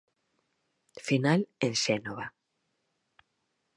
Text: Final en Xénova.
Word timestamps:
Final 1.07 1.41
en 1.65 1.71
Xénova. 1.83 2.27